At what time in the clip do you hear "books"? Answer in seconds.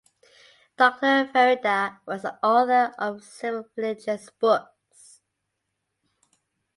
4.31-5.21